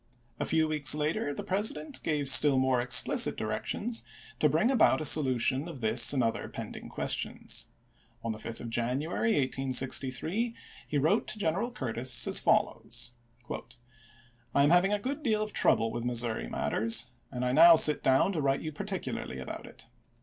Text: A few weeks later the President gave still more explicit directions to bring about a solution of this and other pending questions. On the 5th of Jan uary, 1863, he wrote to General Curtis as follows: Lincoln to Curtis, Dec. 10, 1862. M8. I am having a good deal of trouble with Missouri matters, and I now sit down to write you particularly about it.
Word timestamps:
A 0.39 0.45
few 0.45 0.67
weeks 0.67 0.95
later 0.95 1.31
the 1.31 1.43
President 1.43 2.01
gave 2.01 2.27
still 2.27 2.57
more 2.57 2.81
explicit 2.81 3.37
directions 3.37 4.03
to 4.39 4.49
bring 4.49 4.71
about 4.71 4.99
a 4.99 5.05
solution 5.05 5.67
of 5.67 5.79
this 5.79 6.11
and 6.11 6.23
other 6.23 6.49
pending 6.49 6.89
questions. 6.89 7.67
On 8.23 8.31
the 8.31 8.39
5th 8.39 8.61
of 8.61 8.71
Jan 8.71 8.97
uary, 8.97 9.37
1863, 9.37 10.55
he 10.87 10.97
wrote 10.97 11.27
to 11.27 11.37
General 11.37 11.69
Curtis 11.69 12.25
as 12.25 12.39
follows: 12.39 13.11
Lincoln 13.47 13.61
to 13.61 13.61
Curtis, 13.61 13.77
Dec. 13.77 13.79
10, 14.53 14.53
1862. 14.53 14.53
M8. 14.55 14.59
I 14.59 14.63
am 14.63 14.69
having 14.71 14.93
a 14.93 14.97
good 14.97 15.21
deal 15.21 15.43
of 15.43 15.53
trouble 15.53 15.91
with 15.91 16.03
Missouri 16.05 16.49
matters, 16.49 17.05
and 17.31 17.45
I 17.45 17.51
now 17.51 17.75
sit 17.75 18.01
down 18.01 18.31
to 18.31 18.41
write 18.41 18.61
you 18.61 18.71
particularly 18.71 19.37
about 19.37 19.67
it. 19.67 19.85